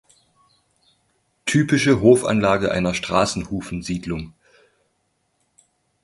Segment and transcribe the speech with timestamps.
[1.45, 4.33] Typische Hofanlage einer Straßenhufensiedlung.